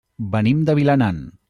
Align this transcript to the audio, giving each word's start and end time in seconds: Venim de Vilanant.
Venim 0.37 0.63
de 0.71 0.77
Vilanant. 0.81 1.25